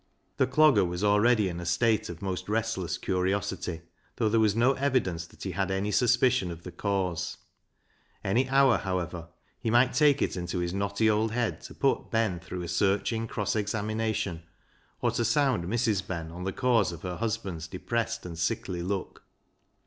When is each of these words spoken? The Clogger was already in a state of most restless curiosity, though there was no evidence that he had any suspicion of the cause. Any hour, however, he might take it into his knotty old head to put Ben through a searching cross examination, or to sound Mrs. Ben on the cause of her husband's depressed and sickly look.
The 0.37 0.47
Clogger 0.47 0.83
was 0.83 1.03
already 1.03 1.47
in 1.47 1.59
a 1.59 1.65
state 1.67 2.09
of 2.09 2.23
most 2.23 2.49
restless 2.49 2.97
curiosity, 2.97 3.81
though 4.15 4.29
there 4.29 4.39
was 4.39 4.55
no 4.55 4.73
evidence 4.73 5.27
that 5.27 5.43
he 5.43 5.51
had 5.51 5.69
any 5.69 5.91
suspicion 5.91 6.49
of 6.49 6.63
the 6.63 6.71
cause. 6.71 7.37
Any 8.23 8.49
hour, 8.49 8.79
however, 8.79 9.27
he 9.59 9.69
might 9.69 9.93
take 9.93 10.23
it 10.23 10.35
into 10.35 10.57
his 10.57 10.73
knotty 10.73 11.07
old 11.07 11.33
head 11.33 11.61
to 11.65 11.75
put 11.75 12.09
Ben 12.09 12.39
through 12.39 12.63
a 12.63 12.67
searching 12.67 13.27
cross 13.27 13.55
examination, 13.55 14.41
or 15.01 15.11
to 15.11 15.23
sound 15.23 15.65
Mrs. 15.65 16.07
Ben 16.07 16.31
on 16.31 16.45
the 16.45 16.51
cause 16.51 16.91
of 16.91 17.03
her 17.03 17.17
husband's 17.17 17.67
depressed 17.67 18.25
and 18.25 18.39
sickly 18.39 18.81
look. 18.81 19.21